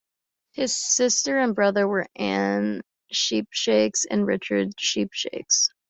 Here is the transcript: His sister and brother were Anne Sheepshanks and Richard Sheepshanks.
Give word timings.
His 0.53 0.75
sister 0.75 1.37
and 1.37 1.53
brother 1.53 1.87
were 1.87 2.07
Anne 2.15 2.81
Sheepshanks 3.13 4.05
and 4.09 4.25
Richard 4.25 4.71
Sheepshanks. 4.79 5.69